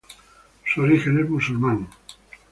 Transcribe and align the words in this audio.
Su 0.65 0.81
origen 0.81 1.19
es 1.19 1.29
musulmán. 1.29 1.87